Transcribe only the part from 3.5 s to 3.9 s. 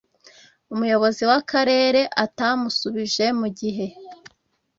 gihe